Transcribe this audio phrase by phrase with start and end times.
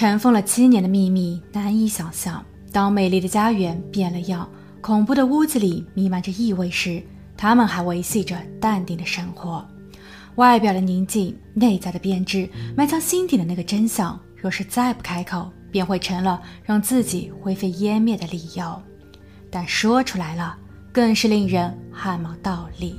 [0.00, 2.42] 尘封了七年的秘密难以想象。
[2.72, 4.48] 当美丽的家园变了样，
[4.80, 7.02] 恐怖的屋子里弥漫着异味时，
[7.36, 9.62] 他们还维系着淡定的生活。
[10.36, 18.82] 外表的宁静，内在的编织，埋藏心底的那个真相，若是再不开口，便会成了让自己灰飞烟灭的理由。
[19.50, 20.56] 但说出来了，
[20.90, 22.94] 更是令人汗毛倒立。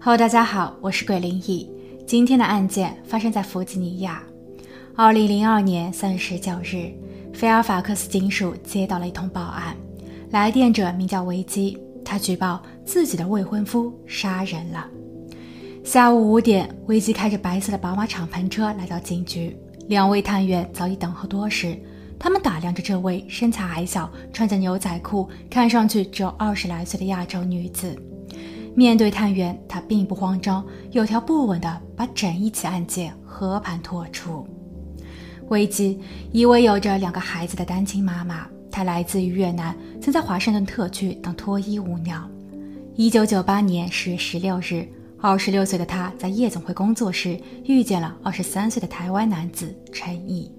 [0.00, 1.68] Hello，大家好，我是鬼灵异。
[2.06, 4.22] 今天的案件发生在弗吉尼亚。
[4.94, 6.92] 二零零二年三月十九日，
[7.34, 9.76] 菲尔法克斯警署接到了一通报案，
[10.30, 14.86] 来电者名叫维基，他举报自己的未婚夫杀人了。
[15.82, 19.56] 下午五点，维基开着白色的宝马敞篷车来到警局，
[19.88, 21.76] 两位探员早已等候多时。
[22.20, 28.00] 他们打量着这位身材矮小、穿着牛仔裤、看上去只有二十来岁的亚洲女子。
[28.78, 34.46] 面对探员，他并不慌张，有条不紊地把整一起案件和盘托出。
[35.48, 35.98] 危基，
[36.30, 42.30] 一位有着两个孩子的单亲妈妈，她来自于越南，曾在华盛顿特区当脱衣舞娘。
[42.94, 44.86] 一九九八年十月十六日，
[45.20, 50.52] 二十六岁的她在夜总会工作时遇见了二十三岁的台湾男子陈毅。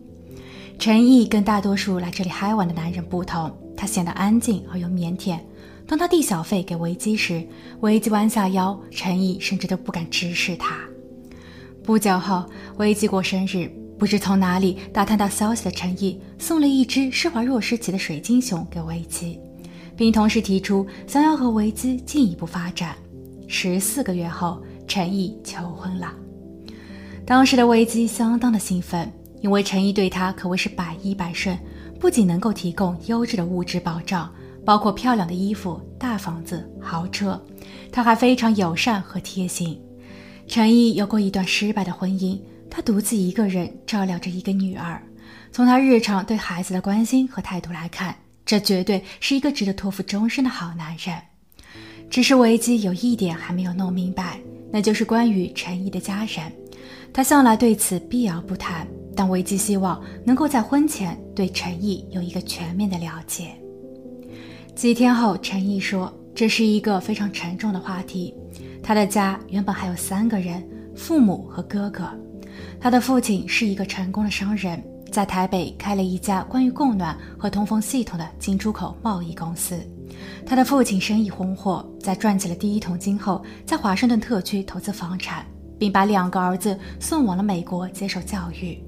[0.77, 5.39] 陈毅跟大多数来这里嗨玩的男人不同，他显得安静而又腼腆。
[5.89, 7.43] 当他递小费给维基时，
[7.79, 10.77] 维基弯下腰，陈毅甚至都不敢直视他。
[11.83, 12.45] 不久后，
[12.77, 19.39] 维基过生日，不知从哪里打探到消息的陈毅送了一只施华若诗奇的水晶熊给维基，
[19.97, 22.95] 并同时提出想要和维基进一步发展。
[23.47, 26.13] 十四个月后，陈毅求婚了。
[27.25, 31.57] 当时的维基相当的兴奋，因为陈毅对他可谓是百依百顺，
[31.99, 34.31] 不仅能够提供优质的物质保障。
[34.69, 37.43] 包括漂亮的衣服、大房子、豪车，
[37.91, 39.81] 他还非常友善和贴心。
[40.47, 42.39] 陈毅有过一段失败的婚姻，
[42.69, 45.01] 他独自一个人照料着一个女儿。
[45.51, 48.15] 从他日常对孩子的关心和态度来看，
[48.45, 51.17] 这绝对是一个值得托付终身的好男人。
[52.11, 54.39] 只是维基有一点还没有弄明白，
[54.71, 56.41] 那就是关于陈毅的家人。
[57.11, 63.55] 他向来对此避而不谈，但维基希望能够在婚前对陈毅有一个全面的了解。
[64.79, 68.33] 几天后，陈毅说：“这是一个非常沉重的话题。
[68.81, 72.09] 他的家原本还有三个人，父母和哥哥。
[72.79, 74.81] 他的父亲是一个成功的商人，
[75.11, 79.77] 在台北开了一家关于供暖和通风系统的进出口贸易公司。
[80.45, 85.45] 他的父亲生意红火，在赚起了第一桶金后，在华盛顿特区投资房产，
[85.77, 88.81] 并把两个儿子送往了美国接受教育。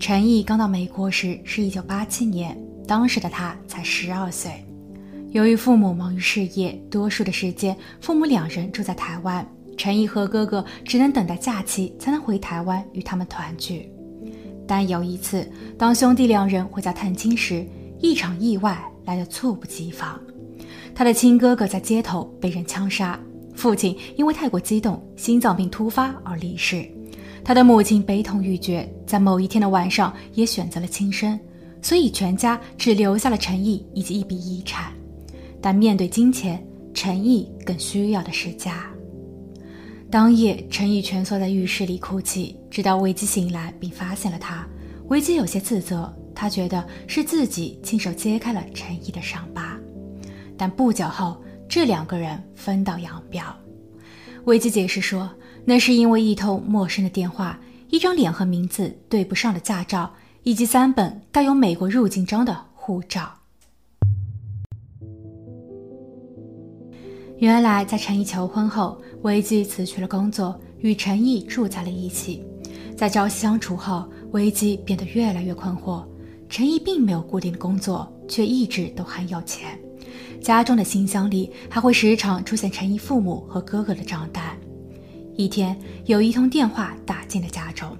[0.00, 4.50] 陈毅刚到美国时是一九八七年，当时的他才十二岁。”
[5.32, 9.46] 由于父母忙于事业，多数的时间父母两人住在台湾，
[9.76, 13.88] 陈毅和哥哥只能等待假期才能回台湾与他们团聚。
[14.66, 15.48] 但有一次，
[15.78, 17.64] 当兄弟两人回家探亲时，
[18.00, 20.20] 一场意外来得猝不及防。
[20.96, 23.18] 他的亲哥哥在街头被人枪杀，
[23.54, 26.84] 父亲因为太过激动，心脏病突发而离世。
[27.44, 31.38] 他的母亲悲痛欲绝，在某一天的晚上也选择了轻生，
[31.80, 34.92] 所以全家只留下了陈毅以及一笔遗产。
[35.60, 38.86] 但面对金钱，陈毅更需要的是家。
[40.10, 44.66] 当夜，陈毅蜷缩在浴室里哭泣，直到维基醒来并发现了他。
[45.08, 49.78] 维基有些自责，他觉得是自己亲手揭开了陈毅的伤疤。
[50.56, 53.44] 但不久后，这两个人分道扬镳。
[54.46, 55.30] 维基解释说，
[55.64, 60.12] 那是因为一通陌生的电话、一张脸和名字对不上的驾照，
[60.42, 63.39] 以及三本带有美国入境章的护照。
[67.40, 72.44] 原来，在陈毅求婚后，维基辞去了工作，与陈毅住在了一起。
[72.94, 76.04] 在朝夕相处后，维基变得越来越困惑。
[76.50, 79.70] 陈毅并没有固定的工作，却一直都很有钱。
[80.42, 84.54] 家中的信箱里还会时常出现陈毅父母和哥哥的账单。
[85.34, 87.96] 一天，有一通电话打进了家中，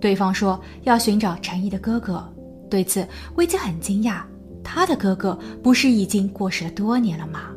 [0.00, 2.28] 对方说要寻找陈毅的哥哥。
[2.68, 4.22] 对此，维基很惊讶，
[4.64, 7.52] 他的哥哥不是已经过世了多年了吗？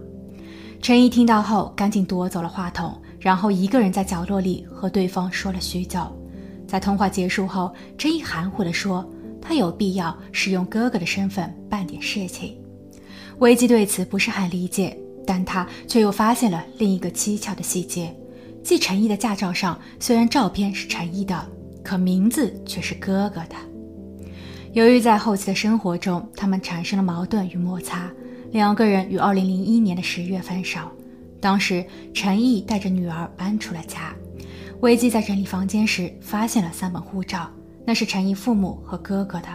[0.84, 6.02] 陈毅听到后，赶紧夺走了话筒，然后一个人在角落里和对方说了许久。
[6.68, 9.10] 在通话结束后，陈毅含糊地说
[9.42, 12.58] ：“他有必要使用哥哥的身份办点事情。”
[13.40, 18.14] 维基对此不是很理解，但他却又发现了另一个蹊跷的细节：
[18.62, 21.48] 即陈毅的驾照上虽然照片是陈毅的，
[21.82, 23.56] 可名字却是哥哥的。
[24.74, 28.12] 由于在后期的生活中，他们产生了矛盾与摩擦。
[28.54, 30.80] 两个人于二零零一年的十月分手。
[31.42, 31.84] 当时
[32.14, 34.14] 陈毅带着女儿搬出了家，
[34.82, 37.50] 危机在整理房间时发现了三本护照，
[37.84, 39.48] 那是陈毅父母和哥哥的。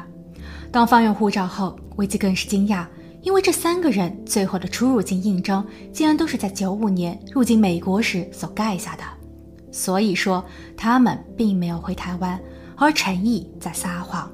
[0.72, 2.84] 当翻阅护照后，危机更是惊讶，
[3.22, 9.04] 因为这三个人最后的出入境印章竟然都是在九五年入境美国时所盖下的。
[9.70, 10.44] 所以说，
[10.76, 12.38] 他们并没有回台湾，
[12.74, 14.28] 而陈毅在撒谎。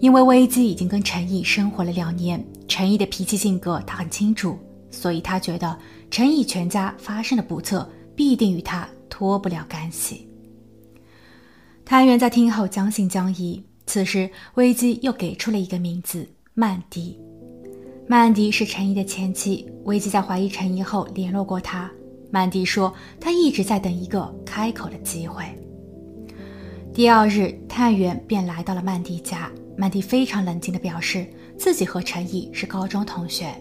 [0.00, 4.58] 因为危机已经跟陈毅生活了两年，陈毅的脾气性格他很清楚，
[4.90, 5.78] 所以他觉得。
[6.08, 10.28] 陈毅全家发生的不测，必定与他脱不了干系。
[11.84, 13.60] 探员在听后将信将疑。
[13.86, 17.18] 此时，危机又给出了一个名字：曼迪。
[18.06, 19.68] 曼迪是陈毅的前妻。
[19.84, 21.90] 危机在怀疑陈毅后联络过他。
[22.30, 25.44] 曼迪说，他一直在等一个开口的机会。
[26.94, 29.50] 第二日，探员便来到了曼迪家。
[29.76, 31.26] 曼迪非常冷静地表示，
[31.58, 33.54] 自己和陈毅是高中同学。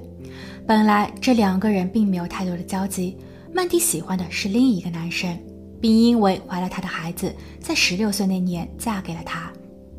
[0.67, 3.17] 本来这两个人并没有太多的交集，
[3.53, 5.37] 曼迪喜欢的是另一个男生，
[5.79, 9.51] 并因为怀了他的孩子，在十六岁那年嫁给了他。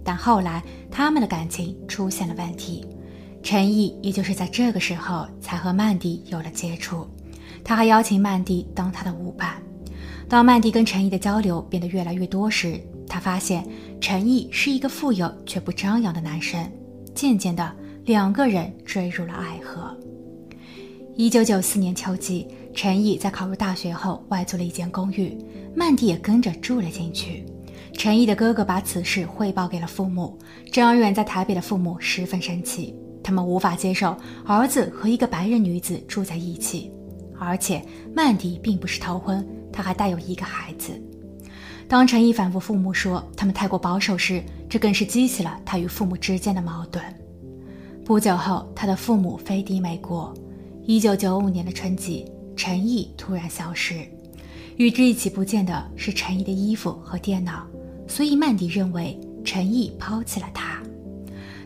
[0.05, 2.87] 但后来他们的感情出现了问题，
[3.43, 7.07] 陈毅也就是在这个时候才和曼迪有了接触，
[7.65, 9.61] 他还邀请曼迪当他的舞伴。
[10.29, 13.65] 当曼迪跟陈毅的交流变得越来越多时，他发现
[14.01, 16.69] 陈毅是一个富有却不张扬的男生，
[17.15, 17.73] 渐渐的
[18.07, 19.93] 两个人坠入了爱河。
[21.17, 25.37] 一九九四年秋季，陈毅在考入大学后外租了一间公寓，
[25.75, 27.45] 曼迪也跟着住了进去。
[27.93, 30.39] 陈毅的哥哥把此事汇报给了父母，
[30.71, 32.95] 这让远在台北的父母十分生气，
[33.25, 36.93] 他们无法接受儿子和一个白人女子住在一起，
[37.37, 40.93] 而且曼迪并不是头婚，他还带有一个孩子。
[41.89, 47.03] 当陈毅反复父母说他们太过保守时，这更是激起了他与父母之间的矛盾。
[48.07, 50.33] 不久后，他的父母飞抵美国。
[50.85, 52.25] 一九九五年的春季，
[52.55, 54.07] 陈毅突然消失，
[54.77, 57.67] 与之一起不见的是陈毅的衣服和电脑，
[58.07, 60.81] 所以曼迪认为陈毅抛弃了他。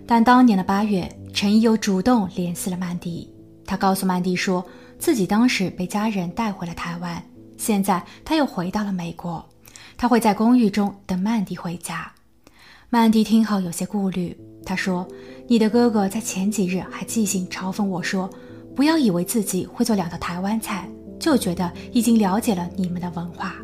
[0.07, 3.31] 但当年的八月，陈毅又主动联系了曼迪，
[3.67, 4.65] 他告诉曼迪说
[4.99, 7.23] 自己当时被家人带回了台湾，
[7.59, 9.47] 现在他又回到了美国，
[9.99, 12.11] 他会在公寓中等曼迪回家。
[12.89, 14.35] 曼迪听后有些顾虑，
[14.65, 15.07] 他说
[15.49, 18.29] ：“你的哥哥在前几日还寄信嘲讽我说。”
[18.73, 23.57] 不要以为自己会做两道台湾菜，就觉得已经了解了你们的文化。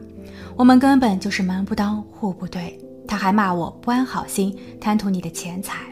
[0.56, 2.78] 我们根本就是门不当户不对。
[3.06, 5.86] 他还骂我不安好心，贪图你的钱财。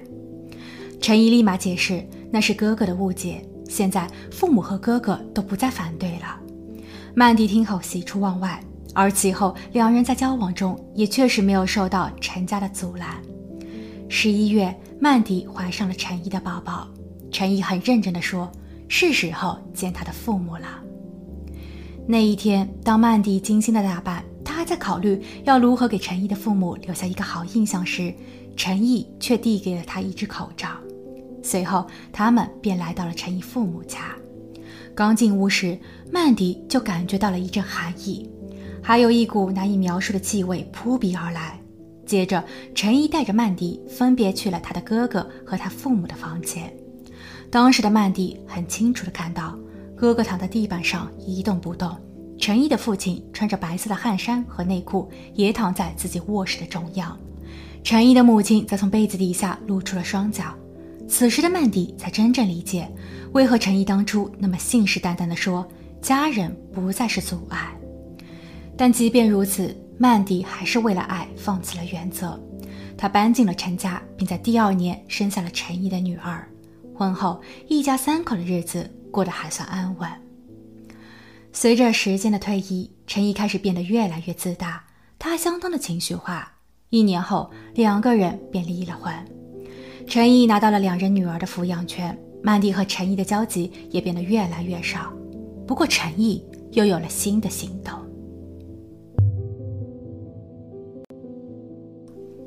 [1.01, 3.43] 陈毅立马解释，那是哥哥的误解。
[3.69, 6.39] 现在父母和哥哥都不再反对了。
[7.15, 8.61] 曼迪听后喜出望外，
[8.93, 13.23] 而其后两人在交往中也确实没有受到陈家的阻拦。
[14.17, 16.89] 十一月，曼迪怀上了陈毅的宝宝。
[17.33, 18.49] 陈毅很认真地说。
[18.87, 20.81] 是时候见他的父母了。
[22.07, 28.15] 那一天，当曼迪精心的打扮，他还在考虑要如何给陈毅的父母留下一个好印象时，
[28.57, 30.69] 陈毅却递给了他一只口罩。
[31.43, 34.15] 随后，他们便来到了陈毅父母家。
[34.95, 35.77] 刚进屋时，
[36.13, 38.31] 曼迪就感觉到了一阵寒意，
[38.81, 41.59] 还有一股难以描述的气味扑鼻而来。
[42.05, 42.43] 接着，
[42.75, 46.73] 陈毅带着曼迪分别去了他的哥哥和他父母的房间。
[47.51, 49.59] 当时的曼迪很清楚地看到，
[49.97, 51.97] 哥哥躺在地板上一动不动，
[52.39, 57.17] 陈毅的父亲穿着白色的汗衫和内裤，也躺在自己卧室的中央，
[57.83, 60.55] 陈毅的母亲则从被子底下露出了双脚。
[61.07, 62.91] 此时的曼迪才真正理解，
[63.33, 65.67] 为何陈毅当初那么信誓旦旦地说
[66.01, 67.73] 家人不再是阻碍。
[68.77, 72.39] 但即便如此，曼迪还是为了爱放弃了原则，
[72.97, 76.49] 他搬进了陈家，并在第二年生下了陈毅的女儿。
[76.95, 80.09] 婚后，一家三口的日子过得还算安稳。
[81.53, 84.85] 随着时间的推移，陈毅开始变得越来越自大，
[85.19, 86.53] 他相当的情绪化。
[86.91, 89.13] 一年后，两个人便离了婚。
[90.07, 95.13] 陈毅拿到了两人女儿的抚养权，曼迪和陈毅的交集也变得越来越少。
[95.67, 97.99] 不过，陈毅又有了新的行动。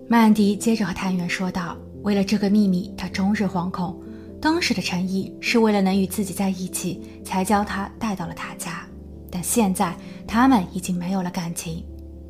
[0.09, 4.01] 曼迪接着和探员说道：“为了这个秘密，他终日惶恐。”
[4.39, 8.87] 当时的陈毅是为了能与自己在一起，才将他带到了他家。
[9.29, 9.93] 但现在
[10.25, 11.83] 他们已经没有了感情，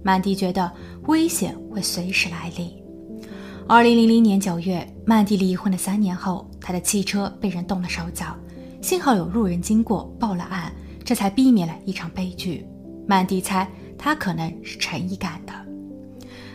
[0.03, 0.72] 曼迪觉得
[1.03, 2.72] 危险会随时来临。
[3.67, 8.36] 二零零零年九月，曼迪离婚的三年后，他的汽车被人动了手脚，
[8.81, 10.74] 幸好有路人经过报了案，
[11.05, 12.65] 这才避免了一场悲剧。
[13.05, 15.53] 曼迪猜他可能是陈毅干的。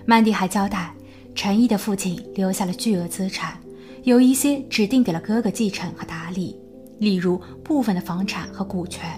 [0.04, 0.92] 曼迪还交代，
[1.34, 3.58] 陈毅的父亲留下了巨额资产。
[4.04, 6.58] 有一些指定给了哥哥继承和打理，
[6.98, 9.08] 例如部分的房产和股权。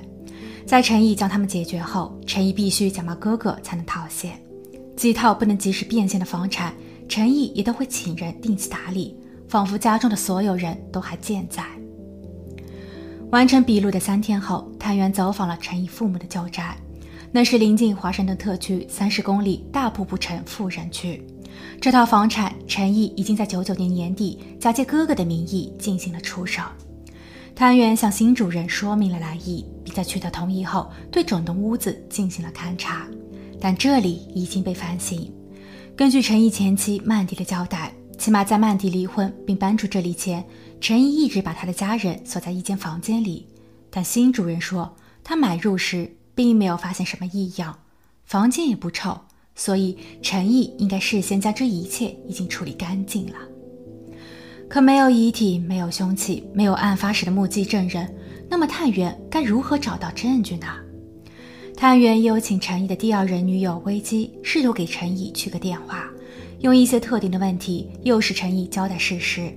[0.67, 4.39] 在陈毅将他们解决后，陈毅必须假冒哥哥才能套现。
[4.95, 6.75] 几套不能及时变现的房产，
[7.09, 9.17] 陈毅也都会请人定期打理，
[9.49, 11.65] 仿佛家中的所有人都还健在。
[13.31, 16.77] 完成笔录的三天后，探员走访了陈毅父母的旧宅，
[17.33, 21.23] 那是临近华盛顿特区三十公里大瀑布城富人区。
[21.81, 26.63] 这套房产，陈毅已经在九九年年底假借哥哥的名义进行了出售。
[27.55, 33.07] 探员向新主人说明了来意，并在取得同意后，对整栋屋子进行了勘察。
[33.61, 35.33] 但这里已经被翻新。
[35.97, 40.45] 根据陈毅前妻曼迪的交代，起码在曼迪离婚并搬出这里前，
[40.81, 43.47] 陈毅一直把他的家人锁在一间房间里。
[43.89, 47.79] 但新主人说，他买入时并没有发现什么异样，
[48.25, 49.21] 房间也不臭，
[49.55, 53.35] 所以陈毅应该事先将这一切已经处理干净了。
[54.69, 58.13] 可没有遗体，没有凶器，没有案发时的目击证人，
[58.49, 60.67] 那么探员该如何找到证据呢？
[61.77, 66.09] 探员又请陈毅的第二任女友危机试图给陈毅去个电话，
[66.61, 69.53] 用一些特定的问题诱使陈毅交代事实，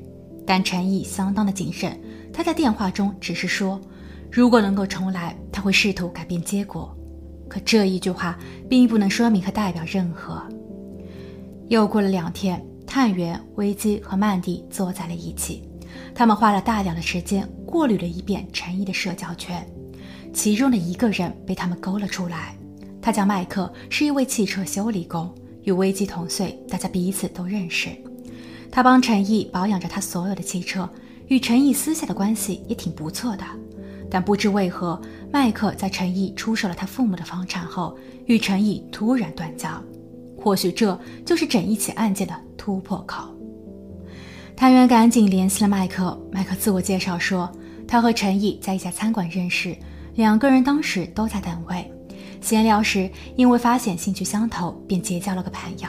[0.46, 1.98] 但陈毅相当的谨慎。
[2.34, 3.80] 他在电话中只是说，
[4.32, 6.96] 如果能够重来，他会试图改变结果。
[7.48, 8.38] 可这一句话
[8.70, 10.42] 并不能说明和代表任何。
[11.68, 12.64] 又过了两天。
[12.90, 15.62] 探员危机和曼迪坐在了一起，
[16.16, 19.62] 他们花了大量的时间过滤了一遍陈毅的社交圈，
[20.34, 22.56] 其中的一个人被他们勾了出来。
[23.02, 25.30] 他叫麦克，是一位汽车修理工，
[25.64, 27.90] 与危机同岁，大家彼此都认识。
[28.72, 30.90] 他帮陈毅保养着他所有的汽车，
[31.28, 33.44] 与陈毅私下的关系也挺不错的。
[34.10, 39.70] 但不知为何，麦克在陈毅出售了他父母的房产后，与陈毅突然断交。
[40.40, 43.28] 或许这就是整一起案件的突破口。
[44.56, 46.18] 探员赶紧联系了麦克。
[46.32, 47.52] 麦克自我介绍说，
[47.88, 49.76] 他和陈毅在一家餐馆认识，
[50.16, 51.92] 两个人当时都在等位。
[52.40, 55.88] 闲聊时，因为发现兴趣相投，便结交了个朋友。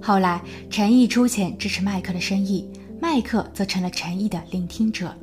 [0.00, 2.68] 后来，陈毅出钱支持麦克的生意，
[3.00, 5.14] 麦克则成了陈毅的聆听者，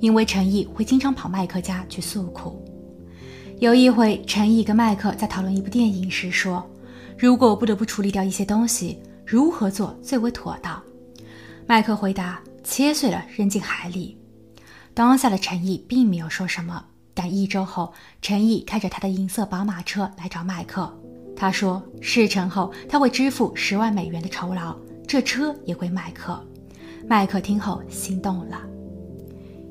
[0.00, 2.64] 因为陈毅会经常跑麦克家去诉苦。
[3.58, 6.64] 有一回，陈毅跟麦克在讨论一部电影时说。
[7.18, 10.80] 如果不得不处理掉一些东西，如何做最为妥当？
[11.66, 14.16] 麦克回答：“切碎了扔进海里。”
[14.94, 16.84] 当下的陈毅并没有说什么。
[17.14, 20.96] 但一周后，陈毅开着他的银色宝马车来找麦克。
[21.34, 26.40] 他说：“事成后他会支付十万美元的酬劳，这车也归麦克。”
[27.08, 28.62] 麦克听后心动了。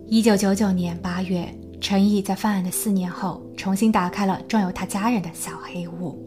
[0.10, 6.18] 一九九九年八月，陈毅在犯案的四年后，重新打开了装有他家人的小黑屋。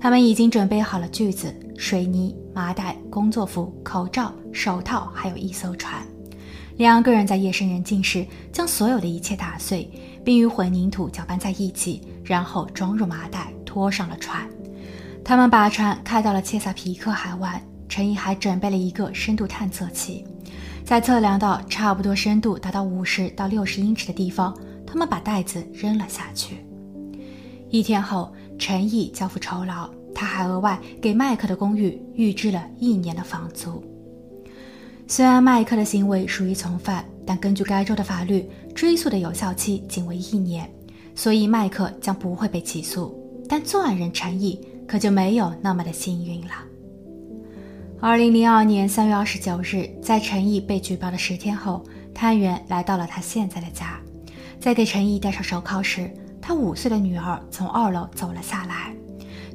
[0.00, 6.02] 他们已经准备好了锯子、水泥、麻袋、工作服、口罩、手套，还有一艘船。
[6.78, 9.90] 两个人在夜深人静时，将所有的一切打碎，
[10.24, 14.48] 并与混凝土搅拌在一起，然后装入麻袋，拖上了船。
[15.22, 17.62] 他们把船开到了切萨皮克海湾。
[17.90, 20.22] 陈毅还准备了一个深度探测器，
[20.88, 26.64] 在测量到差不多深度达到五十到六十英尺的地方，他们把袋子扔了下去。
[27.68, 28.32] 一天后。
[28.58, 33.80] 陈毅交付酬劳，他还额外给麦克的公寓预支了一年的房租。
[35.06, 40.68] 虽然麦克的行为属于从犯，但根据该州的法律，追诉的有效期仅为一年，
[41.14, 43.14] 所以麦克将不会被起诉。
[43.48, 46.54] 但作案人陈毅可就没有那么的幸运了。
[48.00, 53.98] 二零零二年三月二十九日，在陈毅被举报的十天后，探员来到了他现在的家，
[54.60, 56.08] 在给陈毅戴上手铐时。
[56.40, 58.94] 他五岁的女儿从二楼走了下来，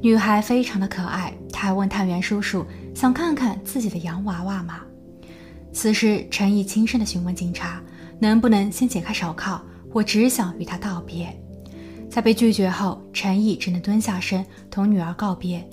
[0.01, 1.33] 女孩非常的可爱。
[1.53, 4.81] 她还问探员叔叔想看看自己的洋娃娃吗？
[5.71, 7.81] 此时，陈毅轻声的询问警察
[8.19, 9.61] 能不能先解开手铐，
[9.93, 11.33] 我只想与他道别。
[12.09, 15.65] 在被拒绝后，陈毅只能蹲下身同女儿告别。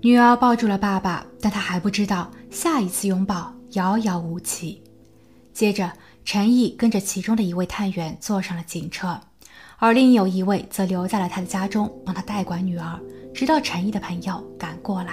[0.00, 4.80] 女儿抱住了爸爸，但他还不知道下一次拥抱遥遥无期。
[5.52, 5.92] 接着，
[6.24, 9.20] 陈毅跟着其中的一位探员坐上了警车。
[9.76, 13.00] 而另有一位则留在了他的家中，帮他代管女儿，
[13.34, 15.12] 直到陈毅的朋友赶过来。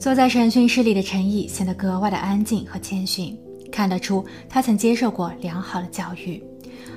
[0.00, 3.38] 坐在审讯室里的陈毅显得格外的安静和谦逊，
[3.70, 6.42] 看得出他曾接受过良好的教育。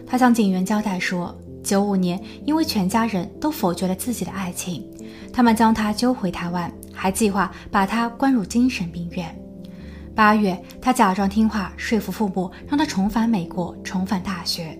[0.08, 4.86] 他向警员交代说，九五年因为全家人都否决了自己的爱情，
[5.32, 9.34] 他们将他揪回台湾，还计划把他关入精神病院。
[10.16, 14.78] 八月，他假装听话，说服父母让他重返美国，重返大学。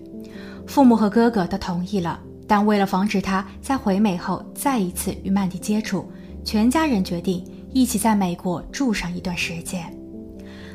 [0.66, 6.10] 父母和哥哥都同意了，但为了防止他在回美后再一次与曼迪接触，
[6.44, 9.84] 全家人决定一起在美国住上一段时间。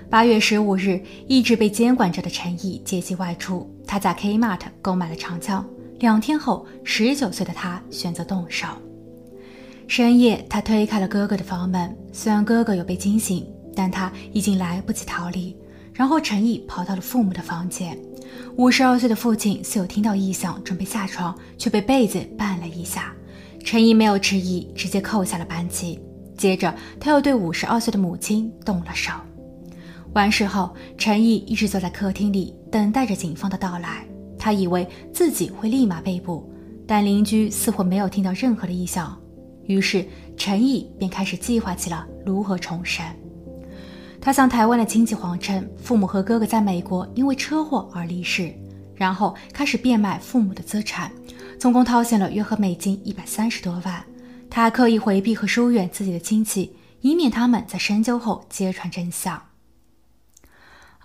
[0.09, 5.65] 八月十五日，一直被监管着的陈毅借机外出，他在 Kmart 购买了长枪。
[5.99, 8.67] 两天后，十九岁的他选择动手。
[9.87, 15.55] 深夜，他推开了哥哥的房门，虽然哥哥有被惊醒，但他已经来不及逃离。
[15.93, 17.97] 然后陈毅跑到了父母的房间，
[18.57, 23.13] 五十二岁的父亲似有听到异响，准备下床，却被被子绊了一下。
[23.63, 25.99] 陈毅没有迟疑，直接扣下了扳机。
[26.37, 29.13] 接着，他又对五十二岁的母亲动了手。
[30.13, 34.05] 完事后，陈毅一直坐在客厅里，等待着警方的到来。
[34.45, 36.47] 他以为自己会立马被捕，
[36.85, 39.19] 但邻居似乎没有听到任何的异响，
[39.63, 40.05] 于是
[40.37, 43.03] 陈毅便开始计划起了如何重生。
[44.21, 48.53] 他向台湾的亲戚谎称父母和哥哥在美国因为车祸而离世，
[48.93, 51.11] 然后开始变卖父母的资产，
[51.59, 54.05] 总共套现了约合美金一百三十多万。
[54.47, 56.71] 他还刻意回避和疏远自己的亲戚，
[57.01, 59.41] 以免他们在深究后揭穿真相。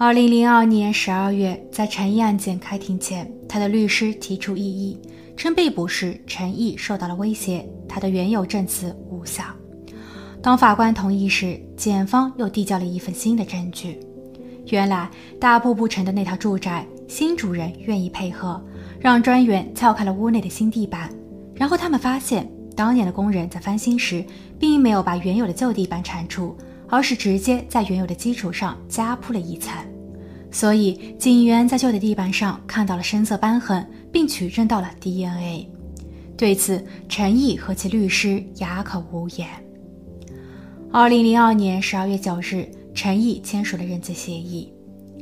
[0.03, 4.99] 二零零二年十二月，在陈毅案件开庭前，他的律师提出异议，
[5.37, 9.45] 称被捕时陈毅受到了威胁，他的原有证词无效。
[10.43, 14.01] 当法官同意时，检方又递交了一份新的证据。
[14.69, 15.07] 原来
[15.39, 18.59] 大瀑布城的那套住宅新主人愿意配合，
[18.99, 21.11] 让专员撬开了屋内的新地板，
[21.55, 24.25] 然后他们发现当年的工人在翻新时，
[24.59, 26.57] 并没有把原有的旧地板铲除。
[26.91, 29.73] 而是直接在原有的基础上加铺了一层，
[30.51, 35.69] 所以警员在旧的地板上看到了深色斑痕，并取证到了 DNA。
[36.37, 39.49] 对此，陈毅和其律师哑口无言。
[40.91, 44.73] 二零零二年十二月九日，陈毅签署了认罪协议。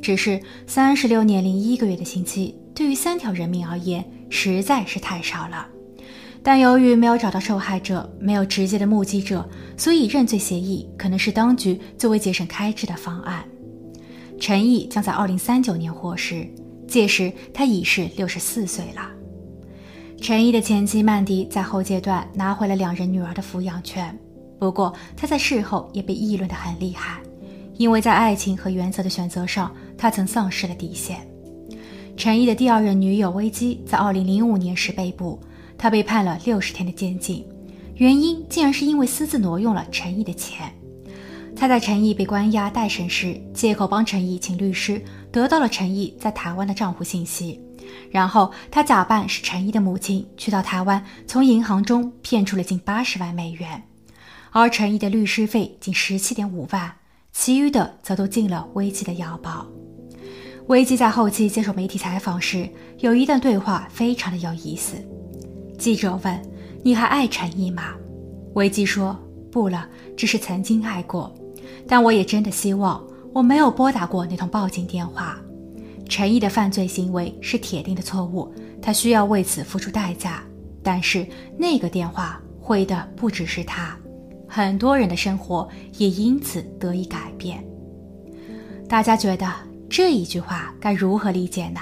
[0.01, 5.69] 只是三十六年零一个月的刑期，对于三条人命而言，实在是太少了。
[6.49, 13.45] 但由于没有找到受害者，没有直接的目击者，所以认罪协议可能是当局最为节省开支的方案。
[14.41, 16.49] 陈毅将在二零三九年获释，
[16.87, 19.11] 届时他已是六十四岁了。
[20.23, 24.19] 陈毅的前妻曼迪在后阶段拿回了两人女儿的抚养权，
[24.59, 27.21] 不过他在事后也被议论得很厉害，
[27.77, 31.19] 因为在爱情和原则的选择上，他曾丧失了底线。
[32.17, 35.39] 陈毅的第二任女友薇姬在二零零五年时被捕。
[35.79, 37.47] 他被判了六十天的监禁，
[37.95, 40.75] 原因竟然是因为私自挪用了陈毅的钱。
[41.57, 47.61] 他在陈毅被关押待审时，借口帮陈毅请律师，得到了陈毅在台湾的账户信息，
[48.11, 53.83] 然后他假扮是陈毅的母亲，去到台湾，从银行中骗出了近八十万美元，
[54.51, 56.93] 而陈毅的律师费仅十七点五万，
[57.33, 59.67] 其余的则都进了危机的腰包。
[60.69, 64.95] 危机在后期接受媒体采访时，有一段对话非常的有意思。
[65.79, 66.43] 记者问
[66.83, 67.95] ：“你还爱陈毅吗？”
[68.55, 69.17] 维基说
[69.51, 71.33] ：“不了，只是曾经爱过。
[71.87, 75.39] 但我也真的希望我没有拨打过那通报警电话。
[76.09, 80.43] 陈毅的犯罪行为是铁定的错误，他需要为此付出代价。
[80.83, 83.97] 但是那个电话毁的不只是他，
[84.49, 87.63] 很多人的生活也因此得以改变。
[88.89, 89.47] 大家觉得
[89.89, 91.81] 这一句话该如何理解呢？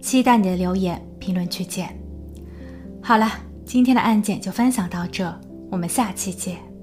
[0.00, 1.98] 期待你的留言评论区见。
[3.06, 3.30] 好了，
[3.66, 5.38] 今天的案件就分享到这，
[5.70, 6.73] 我们下期见。